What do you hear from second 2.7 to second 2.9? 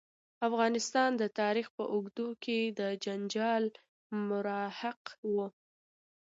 د